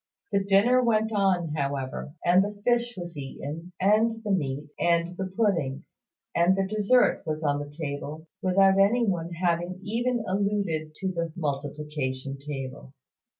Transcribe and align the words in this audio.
The 0.31 0.43
dinner 0.43 0.81
went 0.81 1.11
on, 1.11 1.49
however; 1.53 2.15
and 2.25 2.43
the 2.43 2.59
fish 2.63 2.95
was 2.97 3.15
eaten, 3.15 3.71
and 3.79 4.23
the 4.23 4.31
meat, 4.31 4.69
and 4.79 5.15
the 5.15 5.27
pudding; 5.27 5.83
and 6.33 6.55
the 6.57 6.65
dessert 6.65 7.21
was 7.23 7.43
on 7.43 7.59
the 7.59 7.69
table, 7.69 8.25
without 8.41 8.79
any 8.79 9.05
one 9.05 9.29
having 9.33 9.79
even 9.83 10.25
alluded 10.27 10.95
to 10.95 11.11
the 11.13 11.31
multiplication 11.35 12.39
table. 12.39 12.95